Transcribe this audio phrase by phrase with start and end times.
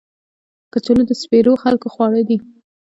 [0.73, 2.37] کچالو د سپېرو خلکو خواړه دي